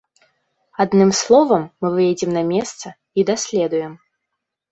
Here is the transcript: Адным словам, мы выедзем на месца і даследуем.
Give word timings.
Адным 0.83 1.11
словам, 1.19 1.63
мы 1.81 1.87
выедзем 1.97 2.31
на 2.39 2.43
месца 2.53 2.87
і 3.19 3.29
даследуем. 3.31 3.93